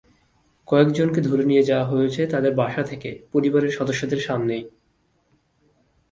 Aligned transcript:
কয়েকজনকে 0.67 1.19
ধরে 1.21 1.43
নিয়ে 1.43 1.63
যাওয়া 1.63 1.85
হয়েছে 1.85 2.21
তাঁদের 2.27 2.53
বাসা 2.55 2.83
থেকে, 2.83 3.09
পরিবারের 3.31 3.71
সদস্যদের 3.71 4.19
সামনেই। 4.19 4.63